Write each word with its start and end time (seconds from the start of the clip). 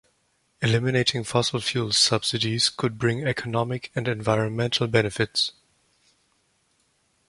Eliminating 0.63 1.23
fossil-fuel 1.23 1.91
subsidies 1.91 2.69
could 2.71 2.97
bring 2.97 3.23
economic 3.27 3.91
and 3.95 4.07
environmental 4.07 4.87
benefits. 4.87 5.51